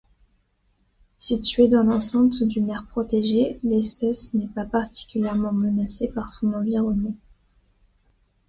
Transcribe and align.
Située 1.17 1.67
dans 1.67 1.83
l'enceinte 1.83 2.41
d'une 2.41 2.71
aire 2.71 2.87
protégée, 2.87 3.59
l'espèce 3.63 4.33
n'est 4.33 4.47
pas 4.47 4.65
particulièrement 4.65 5.53
menacée 5.53 6.07
par 6.07 6.33
son 6.33 6.53
environnement. 6.53 7.13